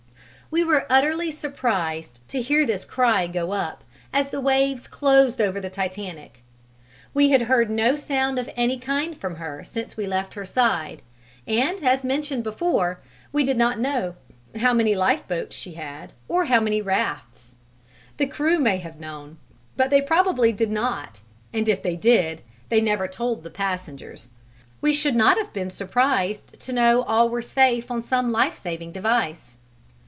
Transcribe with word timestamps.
We 0.53 0.65
were 0.65 0.85
utterly 0.89 1.31
surprised 1.31 2.19
to 2.27 2.41
hear 2.41 2.65
this 2.65 2.83
cry 2.83 3.25
go 3.27 3.51
up 3.53 3.85
as 4.11 4.31
the 4.31 4.41
waves 4.41 4.85
closed 4.85 5.39
over 5.39 5.61
the 5.61 5.69
Titanic: 5.69 6.43
we 7.13 7.29
had 7.29 7.43
heard 7.43 7.69
no 7.69 7.95
sound 7.95 8.37
of 8.37 8.49
any 8.57 8.77
kind 8.77 9.15
from 9.17 9.35
her 9.37 9.63
since 9.63 9.95
we 9.95 10.05
left 10.05 10.33
her 10.33 10.45
side; 10.45 11.03
and, 11.47 11.81
as 11.81 12.03
mentioned 12.03 12.43
before, 12.43 12.99
we 13.31 13.45
did 13.45 13.55
not 13.55 13.79
know 13.79 14.15
how 14.57 14.73
many 14.73 14.93
boats 14.93 15.55
she 15.55 15.75
had 15.75 16.11
or 16.27 16.43
how 16.43 16.59
many 16.59 16.81
rafts. 16.81 17.55
The 18.17 18.27
crew 18.27 18.59
may 18.59 18.75
have 18.79 18.99
known, 18.99 19.37
but 19.77 19.89
they 19.89 20.01
probably 20.01 20.51
did 20.51 20.69
not, 20.69 21.21
and 21.53 21.69
if 21.69 21.81
they 21.81 21.95
did, 21.95 22.41
they 22.67 22.81
never 22.81 23.07
told 23.07 23.43
the 23.43 23.49
passengers; 23.49 24.31
we 24.81 24.91
should 24.91 25.15
not 25.15 25.37
have 25.37 25.53
been 25.53 25.69
surprised 25.69 26.59
to 26.59 26.73
know 26.73 27.03
all 27.03 27.29
were 27.29 27.41
safe 27.41 27.89
on 27.89 28.03
some 28.03 28.33
life 28.33 28.57
saving 28.57 28.91
device. 28.91 29.55